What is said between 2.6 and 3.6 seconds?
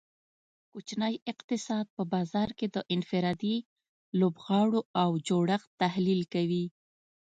د انفرادي